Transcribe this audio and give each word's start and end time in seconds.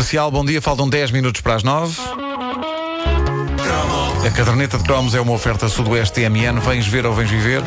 Comercial, 0.00 0.30
bom 0.30 0.42
dia, 0.42 0.62
faltam 0.62 0.88
10 0.88 1.10
minutos 1.10 1.42
para 1.42 1.56
as 1.56 1.62
9. 1.62 1.94
A 4.26 4.30
caderneta 4.30 4.78
de 4.78 4.84
cromos 4.84 5.14
é 5.14 5.20
uma 5.20 5.32
oferta 5.32 5.68
Sudoeste 5.68 6.22
TMN. 6.22 6.58
Vens 6.58 6.86
ver 6.86 7.04
ou 7.04 7.12
vens 7.12 7.28
viver? 7.28 7.60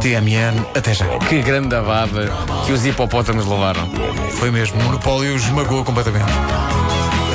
TMN, 0.00 0.66
até 0.74 0.92
já. 0.92 1.06
Que 1.28 1.40
grande 1.42 1.76
abada 1.76 2.28
que 2.66 2.72
os 2.72 2.84
hipopótamos 2.84 3.46
levaram. 3.46 3.88
Foi 4.32 4.50
mesmo, 4.50 4.80
o 4.80 4.82
monopólio 4.82 5.36
esmagou 5.36 5.84
completamente. 5.84 6.26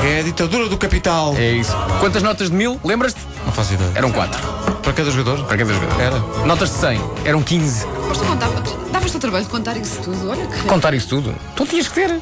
É 0.05 0.19
a 0.19 0.23
ditadura 0.23 0.67
do 0.67 0.77
capital. 0.77 1.33
É 1.37 1.53
isso. 1.53 1.73
Quantas 2.01 2.21
notas 2.21 2.49
de 2.49 2.55
mil? 2.55 2.77
Lembras-te? 2.83 3.21
Não 3.45 3.53
faço 3.53 3.73
ideia. 3.73 3.91
Eram 3.95 4.11
quatro. 4.11 4.37
Para 4.83 4.91
cada 4.91 5.11
jogador? 5.11 5.45
Para 5.45 5.57
cada 5.59 5.73
jogador. 5.73 6.01
Era. 6.01 6.19
Notas 6.45 6.71
de 6.71 6.75
100. 6.75 7.01
Eram 7.23 7.41
15. 7.41 7.87
Mas 8.09 8.17
tu 8.17 8.25
contava, 8.25 8.61
davas-te 8.91 9.15
o 9.15 9.19
trabalho 9.21 9.45
de 9.45 9.49
contar 9.49 9.77
isso 9.77 10.01
tudo. 10.01 10.29
Olha 10.29 10.45
que. 10.45 10.63
Contar 10.63 10.93
isso 10.93 11.07
tudo. 11.07 11.33
Tu 11.55 11.65
tinhas 11.65 11.87
que 11.87 11.93
ter. 11.93 12.21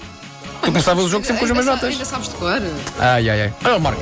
Tu 0.70 0.74
começavas 0.74 1.06
o 1.06 1.10
jogo 1.10 1.26
sempre 1.26 1.40
com 1.40 1.46
as 1.46 1.50
mesmas 1.50 1.66
notas. 1.66 1.90
Ainda 1.90 2.06
sabes 2.06 2.30
de 2.30 2.36
cor. 2.36 2.62
Ai, 3.00 3.28
ai, 3.28 3.42
ai. 3.42 3.54
Olha, 3.66 3.80
Marco. 3.80 4.02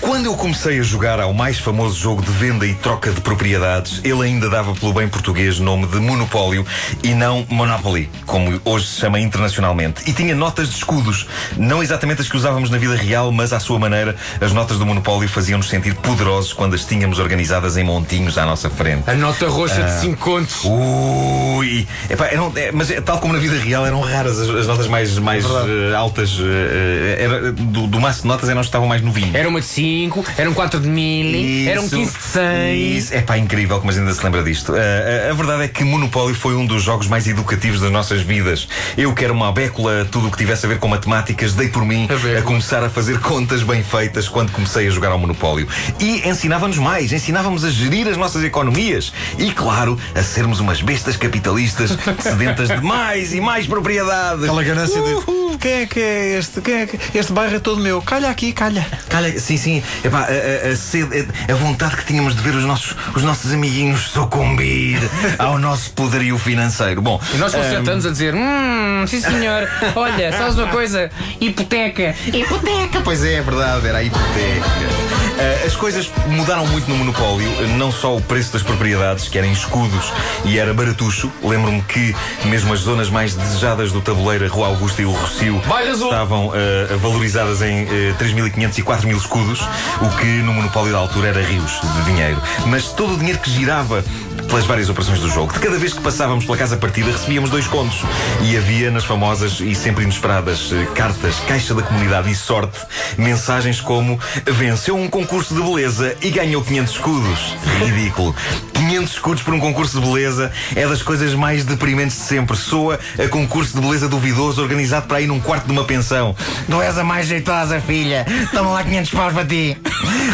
Quando 0.00 0.26
eu 0.26 0.34
comecei 0.34 0.80
a 0.80 0.82
jogar 0.82 1.20
ao 1.20 1.32
mais 1.32 1.60
famoso 1.60 1.96
jogo 1.96 2.22
de 2.22 2.30
venda 2.32 2.66
e 2.66 2.74
troca 2.74 3.12
de 3.12 3.20
propriedades, 3.20 4.00
ele 4.02 4.22
ainda 4.22 4.50
dava 4.50 4.74
pelo 4.74 4.92
bem 4.92 5.08
português 5.08 5.60
nome 5.60 5.86
de 5.86 6.00
Monopólio 6.00 6.66
e 7.04 7.14
não 7.14 7.46
Monopoly, 7.48 8.10
como 8.26 8.60
hoje 8.64 8.86
se 8.86 9.00
chama 9.00 9.20
internacionalmente. 9.20 10.10
E 10.10 10.12
tinha 10.12 10.34
notas 10.34 10.68
de 10.68 10.74
escudos, 10.74 11.28
não 11.56 11.82
exatamente 11.82 12.20
as 12.20 12.28
que 12.28 12.36
usávamos 12.36 12.68
na 12.68 12.78
vida 12.78 12.96
real, 12.96 13.30
mas 13.30 13.52
à 13.52 13.60
sua 13.60 13.78
maneira, 13.78 14.16
as 14.40 14.52
notas 14.52 14.76
do 14.76 14.84
Monopólio 14.84 15.28
faziam-nos 15.28 15.68
sentir 15.68 15.94
poderosos 15.94 16.52
quando 16.52 16.74
as 16.74 16.84
tínhamos 16.84 17.20
organizadas 17.20 17.76
em 17.76 17.84
montinhos 17.84 18.38
à 18.38 18.44
nossa 18.44 18.68
frente. 18.68 19.08
A 19.08 19.14
nota 19.14 19.48
roxa 19.48 19.82
de 19.82 20.00
5 20.00 20.16
contos. 20.16 20.64
Ui! 20.64 21.86
Epá, 22.10 22.26
eram, 22.26 22.52
é, 22.56 22.72
mas 22.72 22.90
é, 22.90 23.00
tal 23.00 23.18
como 23.20 23.32
na 23.32 23.38
vida 23.38 23.56
real 23.56 23.86
eram 23.86 24.00
raras 24.00 24.40
as, 24.40 24.48
as 24.48 24.66
notas 24.66 24.88
mais, 24.88 25.16
mais 25.18 25.44
eh, 25.44 25.94
altas. 26.08 26.38
eh, 26.40 27.16
eh, 27.18 27.24
era, 27.24 27.52
do, 27.52 27.86
do 27.86 28.00
maço 28.00 28.22
de 28.22 28.28
notas 28.28 28.48
eram 28.48 28.60
as 28.60 28.66
que 28.66 28.68
estavam 28.68 28.88
mais 28.88 29.02
novinhas. 29.02 29.34
Era 29.34 29.48
uma 29.48 29.60
de 29.60 29.66
5, 29.66 30.24
eram 30.36 30.54
4 30.54 30.80
de 30.80 30.88
1000, 30.88 31.68
eram 31.70 31.88
15 31.88 32.16
de 32.16 32.22
100. 32.22 32.96
Isso. 32.96 33.14
É 33.14 33.20
pá, 33.20 33.38
incrível 33.38 33.78
como 33.78 33.90
a 33.90 33.92
gente 33.92 34.02
ainda 34.02 34.14
se 34.14 34.24
lembra 34.24 34.42
disto. 34.42 34.74
Ah, 34.74 35.28
a, 35.28 35.30
a 35.30 35.34
verdade 35.34 35.62
é 35.64 35.68
que 35.68 35.84
Monopólio 35.84 36.34
foi 36.34 36.54
um 36.54 36.66
dos 36.66 36.82
jogos 36.82 37.06
mais 37.06 37.26
educativos 37.26 37.80
das 37.80 37.90
nossas 37.90 38.22
vidas. 38.22 38.68
Eu 38.96 39.12
quero 39.14 39.32
uma 39.34 39.48
abécula, 39.48 40.06
tudo 40.10 40.28
o 40.28 40.30
que 40.30 40.38
tivesse 40.38 40.66
a 40.66 40.68
ver 40.68 40.78
com 40.78 40.88
matemáticas, 40.88 41.54
dei 41.54 41.68
por 41.68 41.84
mim 41.84 42.04
Abécula. 42.04 42.38
a 42.38 42.42
começar 42.42 42.82
a 42.82 42.90
fazer 42.90 43.20
contas 43.20 43.62
bem 43.62 43.82
feitas 43.82 44.28
quando 44.28 44.50
comecei 44.52 44.86
a 44.86 44.90
jogar 44.90 45.10
ao 45.10 45.18
Monopólio. 45.18 45.68
E 46.00 46.28
ensinava-nos 46.28 46.78
mais, 46.78 47.12
ensinava-nos 47.12 47.64
a 47.64 47.70
gerir 47.70 48.08
as 48.08 48.16
nossas 48.16 48.42
economias. 48.44 49.12
E, 49.38 49.50
claro, 49.52 49.98
a 50.14 50.22
sermos 50.22 50.60
umas 50.60 50.80
bestas 50.80 51.16
capitalistas 51.16 51.96
sedentas 52.20 52.68
de 52.68 52.80
mais 52.80 53.32
e 53.34 53.40
mais 53.40 53.66
propriedade. 53.66 54.42
Aquela 54.44 54.62
ganância 54.62 55.00
de. 55.02 55.37
Quem 55.60 55.72
é 55.72 55.86
que 55.86 56.00
é 56.00 56.38
este? 56.38 56.60
Quem 56.60 56.74
é 56.74 56.86
que... 56.86 57.18
Este 57.18 57.32
bairro 57.32 57.56
é 57.56 57.58
todo 57.58 57.80
meu. 57.80 58.00
Calha 58.02 58.30
aqui, 58.30 58.52
calha. 58.52 58.86
Calha, 59.08 59.38
sim, 59.38 59.56
sim. 59.56 59.82
Epá, 60.04 60.20
a, 60.20 60.68
a, 60.68 60.72
a 60.72 60.76
sede, 60.76 61.28
a, 61.50 61.54
vontade 61.54 61.96
que 61.96 62.04
tínhamos 62.04 62.34
de 62.36 62.42
ver 62.42 62.54
os 62.54 62.64
nossos, 62.64 62.94
os 63.14 63.22
nossos 63.22 63.52
amiguinhos 63.52 64.08
sucumbir 64.08 64.98
ao 65.38 65.58
nosso 65.58 65.90
poderio 65.92 66.38
financeiro. 66.38 67.02
Bom, 67.02 67.20
E 67.34 67.38
nós 67.38 67.54
com 67.54 67.62
7 67.62 67.90
anos 67.90 68.06
a 68.06 68.10
dizer: 68.10 68.34
Hum, 68.34 69.04
sim 69.06 69.20
senhor, 69.20 69.68
olha, 69.96 70.32
sabes 70.32 70.56
uma 70.56 70.68
coisa? 70.68 71.10
Hipoteca. 71.40 72.14
hipoteca, 72.26 73.00
pois 73.02 73.24
é, 73.24 73.34
é 73.34 73.42
verdade, 73.42 73.86
era 73.86 73.98
a 73.98 74.02
hipoteca. 74.02 75.07
Ah, 75.38 75.66
as 75.66 75.76
coisas 75.76 76.10
mudaram 76.26 76.66
muito 76.66 76.88
no 76.90 76.96
monopólio, 76.96 77.48
não 77.76 77.92
só 77.92 78.16
o 78.16 78.20
preço 78.20 78.52
das 78.52 78.62
propriedades, 78.62 79.28
que 79.28 79.38
eram 79.38 79.50
escudos 79.52 80.12
e 80.44 80.58
era 80.58 80.74
baratucho. 80.74 81.30
Lembro-me 81.42 81.80
que 81.82 82.14
mesmo 82.46 82.72
as 82.72 82.80
zonas 82.80 83.08
mais 83.08 83.34
desejadas 83.34 83.92
do 83.92 84.00
tabuleiro, 84.00 84.44
a 84.44 84.48
Rua 84.48 84.66
Augusta 84.66 85.00
e 85.00 85.04
o 85.04 85.12
Rocio, 85.12 85.62
estavam 85.94 86.50
ah, 86.52 86.96
valorizadas 86.96 87.62
em 87.62 87.84
ah, 87.84 88.18
3.500 88.18 88.78
e 88.78 88.82
4.000 88.82 89.16
escudos, 89.16 89.60
o 90.02 90.16
que 90.16 90.26
no 90.26 90.52
monopólio 90.52 90.92
da 90.92 90.98
altura 90.98 91.28
era 91.28 91.40
rios 91.40 91.80
de 91.96 92.02
dinheiro. 92.12 92.42
Mas 92.66 92.88
todo 92.88 93.14
o 93.14 93.16
dinheiro 93.16 93.38
que 93.38 93.50
girava 93.50 94.02
pelas 94.48 94.64
várias 94.64 94.88
operações 94.88 95.20
do 95.20 95.28
jogo. 95.28 95.52
De 95.52 95.58
cada 95.58 95.76
vez 95.76 95.92
que 95.92 96.00
passávamos 96.00 96.46
pela 96.46 96.56
casa 96.56 96.76
partida, 96.76 97.10
recebíamos 97.10 97.50
dois 97.50 97.66
contos. 97.66 98.00
E 98.42 98.56
havia 98.56 98.90
nas 98.90 99.04
famosas 99.04 99.60
e 99.60 99.74
sempre 99.74 100.04
inesperadas 100.04 100.72
eh, 100.72 100.86
cartas, 100.94 101.34
caixa 101.46 101.74
da 101.74 101.82
comunidade 101.82 102.30
e 102.30 102.34
sorte, 102.34 102.78
mensagens 103.18 103.78
como 103.78 104.18
venceu 104.46 104.96
um 104.96 105.06
concurso 105.06 105.27
de 105.28 105.60
beleza 105.62 106.16
e 106.22 106.30
ganhou 106.30 106.62
500 106.64 106.92
escudos. 106.94 107.54
Ridículo. 107.84 108.34
500 108.74 109.12
escudos 109.12 109.42
por 109.42 109.52
um 109.52 109.60
concurso 109.60 110.00
de 110.00 110.06
beleza 110.06 110.50
é 110.74 110.86
das 110.86 111.02
coisas 111.02 111.34
mais 111.34 111.64
deprimentes 111.64 112.16
de 112.16 112.22
sempre. 112.22 112.56
Soa 112.56 112.98
a 113.22 113.28
concurso 113.28 113.74
de 113.74 113.80
beleza 113.80 114.08
duvidoso 114.08 114.62
organizado 114.62 115.06
para 115.06 115.20
ir 115.20 115.26
num 115.26 115.38
quarto 115.38 115.66
de 115.66 115.72
uma 115.72 115.84
pensão. 115.84 116.34
Não 116.66 116.80
és 116.80 116.96
a 116.96 117.04
mais 117.04 117.26
jeitosa, 117.26 117.78
filha. 117.80 118.24
Toma 118.52 118.70
lá 118.70 118.82
500 118.82 119.10
paus 119.10 119.34
para 119.34 119.44
ti. 119.44 119.76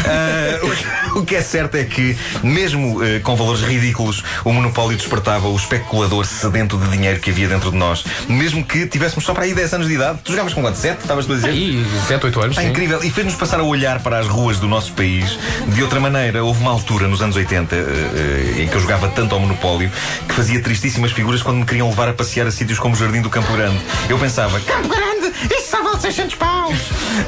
Ah, 0.07 0.59
o 0.63 0.69
que- 0.71 1.19
o 1.19 1.25
que 1.25 1.35
é 1.35 1.41
certo 1.41 1.75
é 1.75 1.83
que, 1.83 2.15
mesmo 2.43 3.03
eh, 3.03 3.19
com 3.19 3.35
valores 3.35 3.61
ridículos, 3.63 4.23
o 4.43 4.51
monopólio 4.53 4.97
despertava 4.97 5.47
o 5.47 5.55
especulador 5.55 6.25
sedento 6.25 6.77
de 6.77 6.87
dinheiro 6.89 7.19
que 7.19 7.31
havia 7.31 7.47
dentro 7.47 7.71
de 7.71 7.77
nós. 7.77 8.03
Mesmo 8.29 8.63
que 8.63 8.85
tivéssemos 8.87 9.25
só 9.25 9.33
para 9.33 9.43
aí 9.43 9.53
10 9.53 9.73
anos 9.73 9.87
de 9.87 9.93
idade. 9.93 10.19
Tu 10.23 10.31
jogavas 10.31 10.53
com 10.53 10.61
quanto? 10.61 10.77
7? 10.77 11.01
Estavas 11.01 11.25
tu 11.25 11.33
a 11.33 11.35
dizer? 11.35 11.53
E 11.53 11.85
7, 12.07 12.25
8 12.25 12.41
anos. 12.41 12.55
Sim. 12.55 12.67
incrível. 12.69 13.03
E 13.03 13.09
fez-nos 13.09 13.35
passar 13.35 13.59
a 13.59 13.63
olhar 13.63 13.99
para 14.01 14.19
as 14.19 14.27
ruas 14.27 14.59
do 14.59 14.67
nosso 14.67 14.84
país 14.91 15.37
de 15.67 15.83
outra 15.83 15.99
maneira. 15.99 16.43
Houve 16.43 16.61
uma 16.61 16.71
altura, 16.71 17.07
nos 17.07 17.21
anos 17.21 17.35
80, 17.35 17.75
eh, 17.75 17.79
eh, 17.79 18.63
em 18.63 18.67
que 18.67 18.75
eu 18.75 18.79
jogava 18.79 19.07
tanto 19.09 19.33
ao 19.33 19.41
Monopólio, 19.41 19.91
que 20.27 20.33
fazia 20.33 20.61
tristíssimas 20.61 21.11
figuras 21.11 21.41
quando 21.41 21.57
me 21.57 21.65
queriam 21.65 21.89
levar 21.89 22.09
a 22.09 22.13
passear 22.13 22.47
a 22.47 22.51
sítios 22.51 22.79
como 22.79 22.95
o 22.95 22.97
Jardim 22.97 23.21
do 23.21 23.29
Campo 23.29 23.51
Grande. 23.53 23.79
Eu 24.09 24.17
pensava, 24.17 24.59
Campo 24.61 24.87
Grande, 24.87 25.33
isso 25.55 25.71
só 25.71 25.83
vale 25.83 25.99
600 25.99 26.35
paus. 26.35 26.75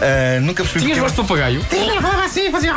Ah, 0.01 0.39
nunca 0.41 0.63
percebi 0.63 0.85
Tinhas 0.85 0.99
voz 0.99 1.11
de 1.11 1.17
papagaio? 1.17 1.65
Tinha, 1.69 2.01
falava 2.01 2.25
assim, 2.25 2.51
fazia. 2.51 2.73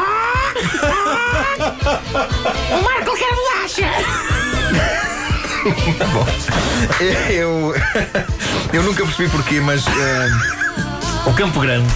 O 2.71 2.83
Marco 2.83 3.17
quer 3.17 3.35
bolacha! 3.35 3.91
Bom, 6.13 6.27
eu, 7.31 7.75
eu 8.73 8.83
nunca 8.83 9.05
percebi 9.05 9.29
porquê, 9.29 9.61
mas 9.61 9.87
eh, 9.87 10.31
o 11.27 11.35
Campo 11.35 11.61
Grande 11.61 11.87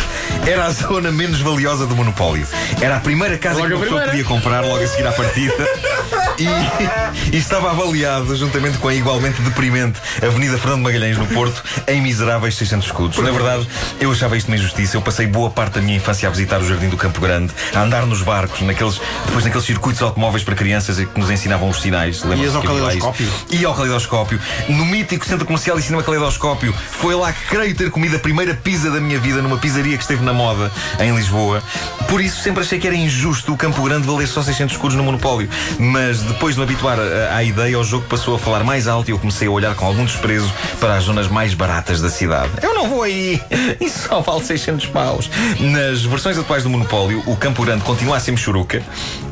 era 0.46 0.66
a 0.66 0.70
zona 0.70 1.10
menos 1.10 1.40
valiosa 1.40 1.86
do 1.86 1.94
monopólio. 1.96 2.46
Era 2.80 2.96
a 2.96 3.00
primeira 3.00 3.38
casa 3.38 3.60
Logo 3.60 3.68
que 3.68 3.74
a 3.74 3.78
pessoa 3.78 4.00
primeira. 4.02 4.10
podia 4.10 4.24
comprar 4.24 4.60
logo 4.64 4.82
a 4.82 4.86
seguir 4.86 5.06
à 5.06 5.12
partida. 5.12 5.54
E, 6.38 7.34
e 7.34 7.36
estava 7.38 7.70
avaliado, 7.70 8.34
juntamente 8.36 8.78
com 8.78 8.88
a 8.88 8.94
igualmente 8.94 9.40
deprimente 9.42 10.00
Avenida 10.22 10.58
Fernando 10.58 10.82
Magalhães 10.82 11.16
no 11.16 11.26
Porto, 11.26 11.62
em 11.86 12.00
miseráveis 12.00 12.56
600 12.56 12.86
escudos. 12.86 13.18
Na 13.18 13.30
verdade, 13.30 13.66
eu 14.00 14.10
achava 14.10 14.36
isto 14.36 14.48
uma 14.48 14.56
injustiça. 14.56 14.96
Eu 14.96 15.02
passei 15.02 15.26
boa 15.26 15.50
parte 15.50 15.74
da 15.74 15.80
minha 15.80 15.96
infância 15.96 16.28
a 16.28 16.30
visitar 16.30 16.60
o 16.60 16.66
Jardim 16.66 16.88
do 16.88 16.96
Campo 16.96 17.20
Grande, 17.20 17.52
a 17.74 17.82
andar 17.82 18.06
nos 18.06 18.22
barcos, 18.22 18.60
naqueles, 18.62 19.00
depois 19.26 19.44
naqueles 19.44 19.66
circuitos 19.66 20.02
automóveis 20.02 20.42
para 20.42 20.54
crianças 20.54 20.96
que 20.96 21.20
nos 21.20 21.30
ensinavam 21.30 21.68
os 21.68 21.80
sinais. 21.80 22.22
Ias 22.24 22.54
ao 22.54 22.62
caleidoscópio? 22.62 23.28
E 23.50 23.64
ao 23.64 23.74
Caleidoscópio. 23.74 24.40
No 24.68 24.84
mítico 24.84 25.24
Centro 25.26 25.46
Comercial 25.46 25.78
e 25.78 25.82
Cinema 25.82 26.02
Caleidoscópio. 26.02 26.72
Foi 26.72 27.14
lá 27.14 27.32
que 27.32 27.46
creio 27.46 27.74
ter 27.74 27.90
comido 27.90 28.16
a 28.16 28.18
primeira 28.18 28.54
pizza 28.54 28.90
da 28.90 29.00
minha 29.00 29.18
vida 29.18 29.42
numa 29.42 29.58
pizzaria 29.58 29.96
que 29.96 30.02
esteve 30.02 30.24
na 30.24 30.32
moda 30.32 30.70
em 30.98 31.14
Lisboa. 31.14 31.62
Por 32.08 32.20
isso 32.20 32.42
sempre 32.42 32.62
achei 32.62 32.78
que 32.78 32.86
era 32.86 32.96
injusto 32.96 33.52
o 33.52 33.56
Campo 33.56 33.82
Grande 33.82 34.06
valer 34.06 34.26
só 34.26 34.42
600 34.42 34.74
escudos 34.74 34.96
no 34.96 35.04
monopólio. 35.04 35.48
Mas 35.78 36.23
depois 36.28 36.54
de 36.54 36.60
me 36.60 36.64
habituar 36.66 36.98
à 37.32 37.42
ideia, 37.42 37.78
o 37.78 37.84
jogo 37.84 38.06
passou 38.08 38.34
a 38.34 38.38
falar 38.38 38.64
mais 38.64 38.86
alto 38.88 39.10
e 39.10 39.12
eu 39.12 39.18
comecei 39.18 39.48
a 39.48 39.50
olhar 39.50 39.74
com 39.74 39.86
algum 39.86 40.04
desprezo 40.04 40.50
para 40.80 40.94
as 40.96 41.04
zonas 41.04 41.28
mais 41.28 41.54
baratas 41.54 42.00
da 42.00 42.08
cidade. 42.08 42.50
Eu 42.62 42.74
não 42.74 42.88
vou 42.88 43.02
aí! 43.02 43.40
Isso 43.80 44.08
só 44.08 44.20
vale 44.20 44.44
600 44.44 44.86
paus. 44.86 45.30
Nas 45.60 46.02
versões 46.04 46.38
atuais 46.38 46.62
do 46.62 46.70
monopólio, 46.70 47.22
o 47.26 47.36
Campo 47.36 47.64
Grande 47.64 47.82
continua 47.84 48.16
a 48.16 48.20
ser 48.20 48.36
churuca. 48.36 48.82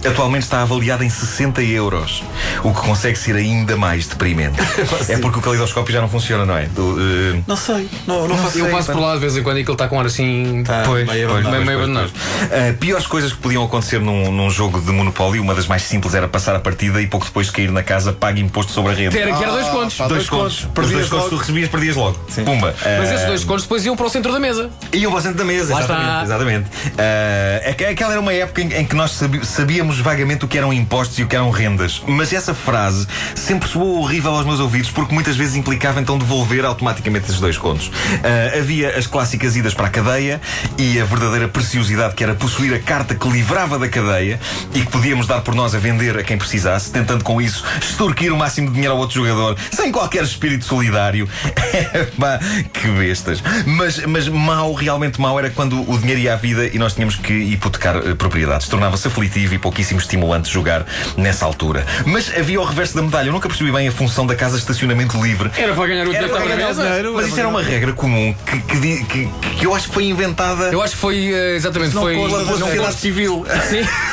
Atualmente 0.07 0.43
está 0.43 0.63
avaliado 0.63 1.05
em 1.05 1.11
60 1.11 1.63
euros. 1.63 2.23
O 2.63 2.73
que 2.73 2.81
consegue 2.81 3.17
ser 3.19 3.37
ainda 3.37 3.77
mais 3.77 4.07
deprimente. 4.07 4.59
é 5.09 5.17
porque 5.19 5.39
o 5.39 5.43
caleidoscópio 5.43 5.93
já 5.93 6.01
não 6.01 6.09
funciona, 6.09 6.45
não 6.45 6.57
é? 6.57 6.67
Do, 6.67 6.97
eh, 6.99 7.41
Não 7.47 7.57
sei. 7.57 7.89
Não, 8.07 8.27
não 8.29 8.37
faço 8.37 8.59
Eu 8.59 8.65
ideia, 8.67 8.77
passo 8.77 8.93
por 8.93 9.01
lá 9.01 9.15
de 9.15 9.21
vez 9.21 9.37
em 9.37 9.43
quando 9.43 9.59
e 9.59 9.61
aquilo 9.61 9.75
está 9.75 9.89
com 9.89 9.99
ar 9.99 10.07
assim. 10.07 10.63
Tá, 10.65 10.83
Pois, 10.85 11.07
meio 11.09 11.29
abandonado. 11.29 11.53
meio- 11.53 11.67
meio 11.67 11.79
abandonado. 11.79 12.09
Uh, 12.11 12.75
piores 12.79 13.06
coisas 13.06 13.33
que 13.33 13.38
podiam 13.38 13.65
acontecer 13.65 14.00
num, 14.00 14.31
num 14.33 14.50
jogo 14.50 14.81
de 14.81 14.91
Monopólio, 14.91 15.43
uma 15.43 15.55
das 15.55 15.67
mais 15.67 15.83
simples 15.83 16.15
era 16.15 16.27
passar 16.29 16.55
a 16.56 16.61
partida 16.82 17.00
e 17.00 17.06
pouco 17.06 17.26
depois 17.26 17.46
de 17.46 17.52
cair 17.52 17.70
na 17.70 17.82
casa 17.82 18.12
paga 18.12 18.40
imposto 18.40 18.73
sobre 18.73 18.93
a 18.93 18.94
rede. 18.94 19.17
Era 19.17 19.32
que 19.32 19.43
era 19.43 19.52
dois 19.52 19.69
contos. 19.69 19.94
pá, 19.96 20.08
dois 20.08 20.26
dois 20.26 20.31
contos. 20.31 20.58
contos. 20.61 20.64
Os 20.64 20.73
Perdias 20.73 20.93
dois 20.93 21.08
contos 21.08 21.25
logo. 21.25 21.31
tu 21.31 21.37
recebias, 21.40 21.69
perdias 21.69 21.96
logo. 21.96 22.19
Pumba. 22.44 22.75
Mas 22.99 23.11
Uh, 23.11 23.14
esses 23.14 23.26
dois 23.26 23.44
contos 23.44 23.62
depois 23.64 23.84
iam 23.87 23.96
para 23.96 24.06
o 24.06 24.11
centro 24.11 24.32
da 24.32 24.40
mesa. 24.40 24.70
Iam 24.93 25.11
para 25.12 25.19
o 25.20 25.23
centro 25.23 25.38
da 25.38 25.44
mesa, 25.44 25.73
Lá 25.75 25.81
exatamente. 25.81 26.11
está. 26.11 26.23
exatamente. 26.25 26.69
Uh, 26.69 27.70
aqu- 27.70 27.84
aquela 27.93 28.12
era 28.12 28.20
uma 28.20 28.32
época 28.32 28.62
em, 28.62 28.73
em 28.75 28.84
que 28.84 28.96
nós 28.96 29.19
sabíamos 29.44 29.99
vagamente 30.00 30.44
o 30.44 30.49
que 30.49 30.58
eram 30.58 30.73
impostos 30.73 31.19
e 31.19 31.23
o 31.23 31.29
que 31.29 31.37
eram 31.37 31.50
rendas. 31.50 32.02
Mas 32.06 32.32
essa 32.32 32.52
frase 32.55 33.06
sempre 33.35 33.69
soou 33.69 34.00
horrível 34.00 34.32
aos 34.35 34.44
meus 34.46 34.58
ouvidos 34.61 34.90
porque 34.90 35.14
muitas 35.14 35.37
vezes 35.37 35.55
implicava 35.55 36.00
então 36.00 36.19
devolver 36.19 36.64
automaticamente 36.64 37.26
esses 37.26 37.40
dois 37.40 37.56
contos. 37.56 37.87
Uh, 37.88 38.58
havia 38.58 38.96
as 38.99 39.06
clássicas 39.06 39.55
idas 39.56 39.75
para 39.75 39.87
a 39.87 39.90
cadeia 39.90 40.40
e 40.78 41.00
a 41.00 41.05
verdadeira 41.05 41.46
preciosidade 41.49 42.14
que 42.14 42.25
era 42.25 42.35
possuir 42.35 42.75
a 42.75 42.78
carta 42.81 43.14
que 43.14 43.28
livrava 43.28 43.78
da 43.78 43.88
cadeia 43.88 44.40
e 44.75 44.81
que 44.81 44.87
podíamos 44.90 45.26
dar 45.26 45.40
por 45.43 45.55
nós 45.55 45.75
a 45.75 45.78
vender 45.78 46.19
a 46.19 46.23
quem 46.25 46.37
precisasse. 46.37 46.72
Tentando 46.81 47.23
com 47.25 47.41
isso 47.41 47.65
extorquir 47.81 48.33
o 48.33 48.37
máximo 48.37 48.69
de 48.69 48.75
dinheiro 48.75 48.95
ao 48.95 48.99
outro 49.01 49.15
jogador, 49.17 49.57
sem 49.71 49.91
qualquer 49.93 50.23
espírito 50.25 50.65
solidário. 50.65 51.29
Que 52.73 52.89
bestas. 52.89 53.43
Mas, 53.67 54.05
mas 54.07 54.29
mau, 54.29 54.73
realmente 54.75 55.21
mau, 55.21 55.39
era 55.39 55.51
quando 55.51 55.89
o 55.91 55.99
dinheiro 55.99 56.21
ia 56.21 56.33
à 56.35 56.37
vida 56.37 56.67
e 56.67 56.79
nós 56.79 56.95
tínhamos 56.95 57.17
que 57.17 57.33
hipotecar 57.33 57.97
uh, 57.97 58.17
propriedades. 58.17 58.69
Tornava-se 58.69 59.07
aflitivo 59.09 59.55
e 59.55 59.59
pouquíssimo 59.59 60.01
estimulante 60.01 60.51
jogar 60.51 60.87
nessa 61.17 61.45
altura. 61.45 61.85
Mas 62.07 62.33
havia 62.37 62.61
o 62.61 62.65
reverso 62.65 62.95
da 62.97 63.03
medalha. 63.03 63.29
Eu 63.29 63.33
nunca 63.33 63.49
percebi 63.49 63.71
bem 63.73 63.89
a 63.89 63.93
função 63.93 64.27
da 64.27 64.35
casa 64.35 64.55
de 64.57 64.63
estacionamento 64.63 65.23
livre. 65.23 65.51
Era 65.57 65.75
para 65.75 65.87
ganhar 65.87 66.07
o 66.07 66.11
dinheiro 66.11 66.29
para 66.31 66.47
ganhar 66.47 66.73
dinheiro, 66.73 67.13
Mas 67.15 67.27
isso 67.27 67.39
era 67.39 67.49
uma 67.49 67.63
regra 67.63 67.93
comum 67.93 68.35
que, 68.47 68.61
que, 68.61 69.05
que- 69.05 69.29
que 69.59 69.67
eu 69.67 69.75
acho 69.75 69.89
que 69.89 69.95
foi 69.95 70.05
inventada 70.05 70.71
Eu 70.73 70.83
acho 70.83 70.95
que 70.95 71.01
foi 71.01 71.33
eh, 71.33 71.57
exatamente 71.57 71.93
foi 71.93 72.15
pela 72.15 72.43
não 72.45 72.57
sociedade 72.59 72.95
civil. 72.97 73.45
Sim. 73.69 73.83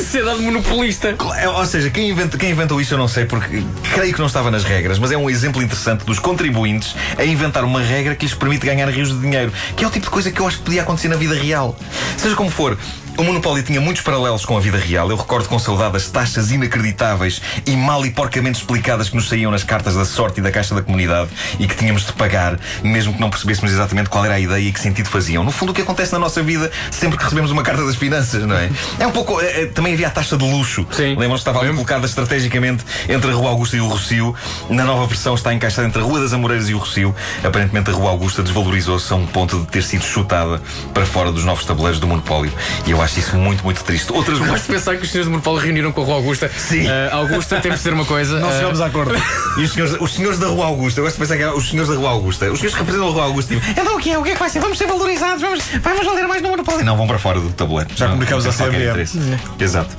Sociedade 0.00 0.40
monopolista. 0.40 1.14
É, 1.38 1.48
Ou 1.48 1.64
seja, 1.66 1.90
quem, 1.90 2.10
inventa- 2.10 2.36
quem 2.36 2.50
inventou 2.50 2.80
isso 2.80 2.94
eu 2.94 2.98
não 2.98 3.08
sei, 3.08 3.24
porque 3.24 3.62
creio 3.94 4.12
que 4.12 4.18
não 4.18 4.26
estava 4.26 4.50
nas 4.50 4.64
regras, 4.64 4.98
mas 4.98 5.10
é 5.12 5.16
um 5.16 5.28
exemplo 5.30 5.62
interessante 5.62 6.04
dos 6.04 6.18
contribuintes 6.18 6.94
a 7.18 7.24
inventar 7.24 7.64
uma 7.64 7.80
regra 7.80 8.14
que 8.14 8.24
lhes 8.26 8.34
permite 8.34 8.66
ganhar 8.66 8.88
rios 8.88 9.08
de 9.10 9.18
dinheiro, 9.20 9.52
que 9.76 9.84
é 9.84 9.86
o 9.86 9.90
tipo 9.90 10.06
de 10.06 10.10
coisa 10.10 10.30
que 10.30 10.40
eu 10.40 10.46
acho 10.46 10.58
que 10.58 10.64
podia 10.64 10.82
acontecer 10.82 11.08
na 11.08 11.16
vida 11.16 11.34
real. 11.34 11.76
Seja 12.16 12.34
como 12.34 12.50
for. 12.50 12.76
O 13.18 13.24
Monopólio 13.24 13.62
tinha 13.62 13.80
muitos 13.80 14.02
paralelos 14.02 14.44
com 14.44 14.56
a 14.56 14.60
vida 14.60 14.78
real. 14.78 15.10
Eu 15.10 15.16
recordo 15.16 15.46
com 15.46 15.58
saudade 15.58 15.96
as 15.96 16.08
taxas 16.08 16.50
inacreditáveis 16.50 17.42
e 17.66 17.76
mal 17.76 18.04
e 18.06 18.10
porcamente 18.10 18.58
explicadas 18.58 19.10
que 19.10 19.16
nos 19.16 19.28
saíam 19.28 19.50
nas 19.50 19.62
cartas 19.62 19.94
da 19.94 20.04
sorte 20.04 20.40
e 20.40 20.42
da 20.42 20.50
Caixa 20.50 20.74
da 20.74 20.82
Comunidade 20.82 21.28
e 21.58 21.68
que 21.68 21.76
tínhamos 21.76 22.06
de 22.06 22.12
pagar, 22.14 22.58
mesmo 22.82 23.12
que 23.12 23.20
não 23.20 23.28
percebêssemos 23.28 23.70
exatamente 23.70 24.08
qual 24.08 24.24
era 24.24 24.34
a 24.34 24.40
ideia 24.40 24.66
e 24.66 24.72
que 24.72 24.80
sentido 24.80 25.10
faziam. 25.10 25.44
No 25.44 25.52
fundo, 25.52 25.72
o 25.72 25.74
que 25.74 25.82
acontece 25.82 26.12
na 26.12 26.18
nossa 26.18 26.42
vida 26.42 26.70
sempre 26.90 27.18
que 27.18 27.24
recebemos 27.24 27.50
uma 27.50 27.62
carta 27.62 27.84
das 27.84 27.96
finanças, 27.96 28.44
não 28.46 28.56
é? 28.56 28.70
É 28.98 29.06
um 29.06 29.12
pouco. 29.12 29.40
é, 29.40 29.62
é, 29.62 29.66
também 29.66 29.92
havia 29.92 30.08
a 30.08 30.10
taxa 30.10 30.36
de 30.36 30.44
luxo. 30.44 30.86
Sim. 30.90 31.10
Lembram-se 31.10 31.44
que 31.44 31.50
estava 31.50 31.60
ali 31.60 31.70
colocada 31.70 32.06
estrategicamente 32.06 32.82
entre 33.08 33.30
a 33.30 33.34
Rua 33.34 33.50
Augusta 33.50 33.76
e 33.76 33.80
o 33.80 33.88
Rocio. 33.88 34.34
Na 34.70 34.84
nova 34.84 35.06
versão 35.06 35.34
está 35.34 35.52
encaixada 35.52 35.86
entre 35.86 36.00
a 36.00 36.04
Rua 36.04 36.20
das 36.20 36.32
Amoreiras 36.32 36.68
e 36.70 36.74
o 36.74 36.78
Rocio. 36.78 37.14
Aparentemente 37.44 37.90
a 37.90 37.92
Rua 37.92 38.10
Augusta 38.10 38.42
desvalorizou-se 38.42 39.12
a 39.12 39.16
um 39.16 39.26
ponto 39.26 39.60
de 39.60 39.66
ter 39.66 39.82
sido 39.82 40.02
chutada 40.02 40.62
para 40.94 41.04
fora 41.04 41.30
dos 41.30 41.44
novos 41.44 41.66
tabuleiros 41.66 42.00
do 42.00 42.06
monopólio. 42.06 42.52
E 42.86 42.90
eu 42.90 43.01
acho 43.02 43.18
isso 43.18 43.36
muito, 43.36 43.62
muito 43.64 43.82
triste. 43.84 44.12
Outras 44.12 44.38
ruas. 44.38 44.50
Gosto 44.50 44.66
de 44.66 44.72
pensar 44.72 44.96
que 44.96 45.02
os 45.04 45.10
senhores 45.10 45.26
do 45.26 45.30
Monopólio 45.30 45.60
reuniram 45.60 45.92
com 45.92 46.02
a 46.02 46.04
Rua 46.04 46.16
Augusta. 46.16 46.50
Sim. 46.56 46.86
Eh, 46.86 47.08
Augusta, 47.12 47.60
temos 47.60 47.78
de 47.78 47.84
dizer 47.84 47.92
uma 47.94 48.04
coisa. 48.04 48.38
Não 48.40 48.48
eh, 48.50 48.56
chegamos 48.58 48.80
a 48.80 48.86
acordo. 48.86 49.14
E 49.58 49.62
os 49.64 49.72
senhores, 49.72 49.96
os 50.00 50.12
senhores 50.14 50.38
da 50.38 50.46
Rua 50.46 50.66
Augusta, 50.66 51.00
eu 51.00 51.04
gosto 51.04 51.16
de 51.16 51.20
pensar 51.20 51.36
que 51.36 51.42
eram 51.42 51.56
os 51.56 51.68
senhores 51.68 51.90
da 51.90 51.96
Rua 51.96 52.10
Augusta, 52.10 52.50
os 52.50 52.58
senhores 52.58 52.72
que 52.74 52.78
representam 52.80 53.08
a 53.08 53.12
Rua 53.12 53.24
Augusta, 53.24 53.54
tipo, 53.54 53.66
então 53.70 53.96
o 53.96 53.98
que 53.98 54.10
é? 54.10 54.18
O 54.18 54.22
que 54.22 54.30
é 54.30 54.32
que 54.34 54.38
vai 54.38 54.48
ser? 54.50 54.60
Vamos 54.60 54.78
ser 54.78 54.86
valorizados, 54.86 55.40
vamos, 55.42 55.62
vamos 55.82 56.06
valer 56.06 56.26
mais 56.28 56.42
no 56.42 56.48
monopólio. 56.50 56.84
Não, 56.84 56.96
vão 56.96 57.06
para 57.06 57.18
fora 57.18 57.40
do 57.40 57.50
tabuleiro. 57.50 57.90
Já 57.94 58.06
Não, 58.06 58.12
comunicamos 58.12 58.44
não 58.44 58.66
a 58.66 58.68
interesse. 58.68 59.18
Exato. 59.58 59.90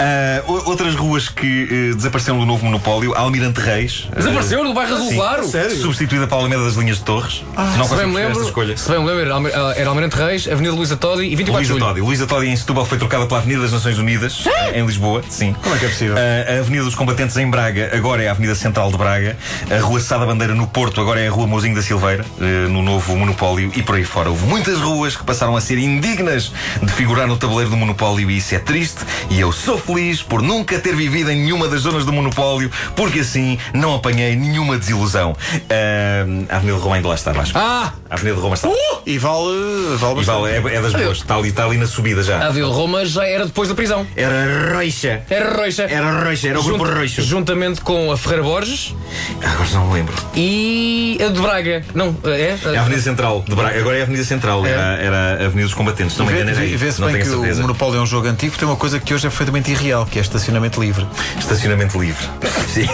Ah, 0.00 0.42
o- 0.46 0.70
outras 0.70 0.94
ruas 0.94 1.28
que 1.28 1.68
eh, 1.90 1.94
desapareceram 1.94 2.38
do 2.38 2.46
novo 2.46 2.64
monopólio, 2.64 3.14
Almirante 3.14 3.60
Reis. 3.60 4.08
eh, 4.12 4.16
Desapareceu 4.16 4.64
do 4.64 4.72
bairro 4.74 4.94
Azul. 4.94 5.14
Claro. 5.14 5.44
Substituída 5.80 6.26
pela 6.26 6.40
Alameda 6.40 6.64
das 6.64 6.74
Linhas 6.74 6.98
de 6.98 7.04
Torres. 7.04 7.42
não 7.76 7.84
Se 7.84 7.94
bem 7.96 8.06
me 8.06 8.14
lembro, 8.14 8.44
se 8.76 8.88
bem 8.90 9.00
me 9.00 9.06
lembro, 9.06 9.48
era 9.76 9.88
Almirante 9.88 10.16
Reis, 10.16 10.46
Avenida 10.48 10.74
Luísa 10.74 10.96
Todi 10.96 11.24
e 11.24 11.36
24 11.36 11.64
de 11.66 11.72
Luísa. 11.72 11.86
Todi. 11.86 12.00
Luísa 12.00 12.26
Todi 12.26 12.49
em 12.50 12.56
Setúbal 12.56 12.84
foi 12.84 12.98
trocada 12.98 13.26
pela 13.26 13.38
Avenida 13.38 13.62
das 13.62 13.72
Nações 13.72 13.98
Unidas, 13.98 14.44
em 14.74 14.84
Lisboa. 14.84 15.22
Sim. 15.28 15.54
Como 15.62 15.74
é 15.74 15.78
que 15.78 15.84
é 15.84 15.88
possível? 15.88 16.16
Ah, 16.16 16.56
a 16.56 16.58
Avenida 16.60 16.84
dos 16.84 16.94
Combatentes 16.94 17.36
em 17.36 17.48
Braga 17.48 17.90
agora 17.94 18.22
é 18.22 18.28
a 18.28 18.32
Avenida 18.32 18.54
Central 18.54 18.90
de 18.90 18.98
Braga. 18.98 19.36
A 19.70 19.80
Rua 19.80 20.00
Sada 20.00 20.26
Bandeira 20.26 20.54
no 20.54 20.66
Porto 20.66 21.00
agora 21.00 21.20
é 21.20 21.28
a 21.28 21.30
Rua 21.30 21.46
Mozinho 21.46 21.74
da 21.74 21.82
Silveira, 21.82 22.24
eh, 22.40 22.66
no 22.68 22.82
novo 22.82 23.16
Monopólio 23.16 23.70
e 23.76 23.82
por 23.82 23.94
aí 23.94 24.04
fora. 24.04 24.30
Houve 24.30 24.46
muitas 24.46 24.78
ruas 24.78 25.16
que 25.16 25.24
passaram 25.24 25.56
a 25.56 25.60
ser 25.60 25.78
indignas 25.78 26.52
de 26.82 26.92
figurar 26.92 27.26
no 27.26 27.36
tabuleiro 27.36 27.70
do 27.70 27.76
Monopólio 27.76 28.30
e 28.30 28.38
isso 28.38 28.54
é 28.54 28.58
triste. 28.58 29.00
E 29.30 29.38
eu 29.38 29.52
sou 29.52 29.78
feliz 29.78 30.22
por 30.22 30.42
nunca 30.42 30.78
ter 30.78 30.96
vivido 30.96 31.30
em 31.30 31.36
nenhuma 31.36 31.68
das 31.68 31.82
zonas 31.82 32.04
do 32.04 32.12
Monopólio, 32.12 32.70
porque 32.96 33.20
assim 33.20 33.58
não 33.72 33.94
apanhei 33.94 34.34
nenhuma 34.34 34.76
desilusão. 34.76 35.36
Ah, 35.68 36.24
a 36.48 36.56
Avenida 36.56 36.76
de 36.76 36.82
Roma 36.82 36.96
ainda 36.96 37.08
lá 37.08 37.14
está 37.14 37.30
abaixo. 37.30 37.52
Ah! 37.54 37.92
A 38.08 38.14
Avenida 38.14 38.36
de 38.36 38.42
Roma 38.42 38.54
está. 38.54 38.68
E 39.06 39.18
vale, 39.18 39.96
vale 39.96 40.20
E 40.20 40.24
vale, 40.24 40.50
é, 40.50 40.76
é 40.76 40.82
das 40.82 40.92
boas, 40.92 41.18
está 41.18 41.36
ali, 41.36 41.48
está 41.48 41.64
ali 41.64 41.76
na 41.76 41.86
subida 41.86 42.22
já. 42.22 42.39
A 42.40 42.50
Vila 42.50 42.72
Roma 42.72 43.04
já 43.04 43.26
era 43.26 43.44
depois 43.46 43.68
da 43.68 43.74
prisão. 43.74 44.06
Era 44.16 44.72
roixa. 44.74 45.22
Era 45.28 45.54
Roixa. 45.56 45.82
Era 45.84 46.22
roixa, 46.24 46.48
era 46.48 46.58
o 46.60 46.62
grupo 46.62 46.84
Junta- 46.84 46.98
roixo. 46.98 47.22
Juntamente 47.22 47.80
com 47.82 48.10
a 48.10 48.16
Ferreira 48.16 48.42
Borges 48.42 48.94
Ah, 49.42 49.50
Agora 49.52 49.68
não 49.74 49.86
me 49.88 49.94
lembro. 49.94 50.14
e 50.34 51.18
a 51.22 51.28
de 51.28 51.40
Braga. 51.40 51.84
Não, 51.94 52.16
é? 52.24 52.56
É 52.72 52.76
a 52.76 52.80
Avenida 52.80 53.02
Central 53.02 53.44
de 53.46 53.54
Braga. 53.54 53.78
Agora 53.78 53.96
é 53.96 54.00
a 54.00 54.02
Avenida 54.04 54.24
Central. 54.24 54.64
Era, 54.66 54.80
era 55.02 55.16
a 55.16 55.46
Avenida 55.46 55.62
dos 55.64 55.74
Combatentes. 55.74 56.16
Não 56.16 56.26
me 56.26 56.32
engano, 56.32 56.50
era 56.50 56.58
Vê- 56.60 56.66
aí. 56.66 56.76
Vê-se 56.76 57.00
Não 57.00 57.08
bem 57.08 57.16
tenho 57.16 57.26
que 57.28 57.32
a 57.34 57.36
o 57.36 57.40
certeza. 57.40 57.60
Monopólio 57.62 57.98
é 57.98 58.02
um 58.02 58.06
jogo 58.06 58.26
antigo, 58.28 58.56
tem 58.56 58.66
uma 58.66 58.76
coisa 58.76 58.98
que 58.98 59.12
hoje 59.14 59.26
é 59.26 59.30
perfeitamente 59.30 59.70
irreal, 59.70 60.06
que 60.06 60.18
é 60.18 60.22
estacionamento 60.22 60.80
livre. 60.80 61.06
Estacionamento 61.38 62.00
livre. 62.00 62.24
Sim. 62.72 62.86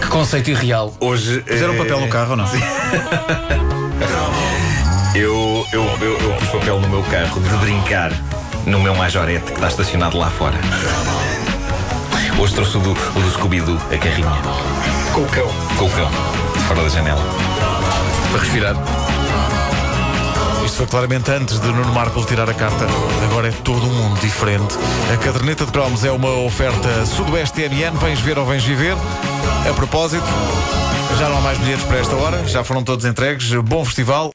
Que 0.00 0.06
conceito 0.08 0.50
irreal. 0.50 0.94
Hoje. 1.00 1.42
Fizeram 1.46 1.74
eh, 1.74 1.78
papel 1.78 2.00
no 2.00 2.08
carro 2.08 2.30
ou 2.30 2.36
não? 2.36 2.46
Eu, 5.14 5.66
eu, 5.72 5.82
eu, 6.02 6.18
eu 6.20 6.32
pus 6.34 6.48
papel 6.50 6.78
no 6.78 6.88
meu 6.90 7.02
carro 7.04 7.40
de 7.40 7.48
brincar 7.56 8.12
no 8.66 8.80
meu 8.80 8.94
majorete 8.94 9.44
que 9.44 9.52
está 9.52 9.68
estacionado 9.68 10.18
lá 10.18 10.28
fora. 10.28 10.58
Hoje 12.38 12.54
trouxe 12.54 12.76
o 12.76 12.80
do, 12.80 12.90
o 12.90 13.20
do 13.20 13.30
Scooby-Doo, 13.30 13.78
a 13.92 13.96
carrinha. 13.96 14.28
Com 15.14 15.22
o 15.22 15.26
cão. 15.26 15.48
Com 15.78 15.84
o 15.86 15.90
cão, 15.90 16.10
de 16.52 16.62
fora 16.64 16.82
da 16.82 16.88
janela. 16.88 17.22
Para 18.30 18.40
respirar. 18.40 18.76
Isto 20.64 20.78
foi 20.78 20.86
claramente 20.86 21.30
antes 21.30 21.60
de 21.60 21.68
Nuno 21.68 21.92
Marco 21.92 22.24
tirar 22.24 22.50
a 22.50 22.54
carta. 22.54 22.86
Agora 23.30 23.48
é 23.48 23.52
todo 23.52 23.86
um 23.86 23.92
mundo 23.92 24.20
diferente. 24.20 24.76
A 25.14 25.16
caderneta 25.16 25.64
de 25.64 25.70
cromos 25.70 26.04
é 26.04 26.10
uma 26.10 26.30
oferta 26.40 27.06
Sudoeste 27.06 27.62
TMN. 27.62 27.96
Vens 27.98 28.20
ver 28.20 28.36
ou 28.36 28.44
vens 28.44 28.64
viver. 28.64 28.96
A 29.70 29.72
propósito, 29.74 30.26
já 31.18 31.28
não 31.28 31.38
há 31.38 31.40
mais 31.40 31.58
bilhetes 31.58 31.84
para 31.84 31.98
esta 31.98 32.16
hora. 32.16 32.46
Já 32.48 32.64
foram 32.64 32.82
todos 32.82 33.04
entregues. 33.04 33.52
Bom 33.62 33.84
festival. 33.84 34.24